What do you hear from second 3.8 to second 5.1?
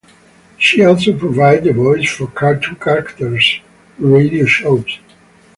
and radio shows.